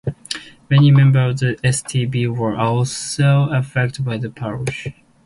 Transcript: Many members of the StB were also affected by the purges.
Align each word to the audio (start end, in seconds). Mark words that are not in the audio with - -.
Many 0.67 0.89
members 0.89 1.43
of 1.43 1.61
the 1.61 1.67
StB 1.67 2.35
were 2.35 2.55
also 2.57 3.49
affected 3.51 4.03
by 4.03 4.17
the 4.17 4.31
purges. 4.31 4.93